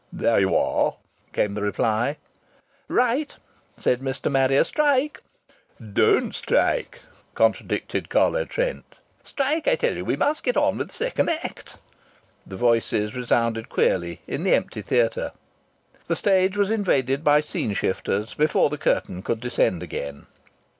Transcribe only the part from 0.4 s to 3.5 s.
are!" came the reply. "Right!"